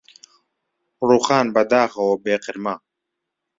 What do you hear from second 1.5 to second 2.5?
بەداخەوە بێ